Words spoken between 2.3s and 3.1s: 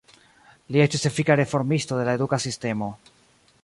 sistemo.